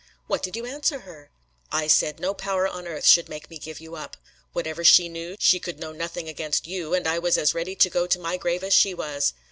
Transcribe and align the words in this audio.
"What 0.25 0.41
did 0.41 0.55
you 0.55 0.65
answer 0.65 1.01
her?" 1.01 1.29
"I 1.71 1.85
said 1.85 2.19
no 2.19 2.33
power 2.33 2.67
on 2.67 2.87
earth 2.87 3.05
should 3.05 3.29
make 3.29 3.51
me 3.51 3.59
give 3.59 3.79
you 3.79 3.95
up. 3.95 4.17
Whatever 4.51 4.83
she 4.83 5.07
knew, 5.07 5.35
she 5.37 5.59
could 5.59 5.79
know 5.79 5.91
nothing 5.91 6.27
against 6.27 6.65
you, 6.65 6.95
and 6.95 7.05
I 7.07 7.19
was 7.19 7.37
as 7.37 7.53
ready 7.53 7.75
to 7.75 7.87
go 7.87 8.07
to 8.07 8.17
my 8.17 8.35
grave 8.35 8.63
as 8.63 8.73
she 8.73 8.95
was. 8.95 9.33